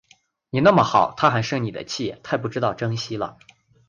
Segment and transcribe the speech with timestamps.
[0.49, 3.37] 你那么好，她还生你的气，太不知道珍惜了